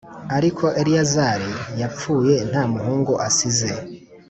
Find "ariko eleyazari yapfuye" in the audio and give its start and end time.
0.37-2.35